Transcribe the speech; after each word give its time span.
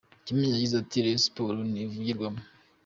Kimenyi 0.25 0.53
yagize 0.55 0.75
ati: 0.81 0.97
“Rayon 1.03 1.21
Sports 1.25 1.65
ntigurishwa. 1.71 2.27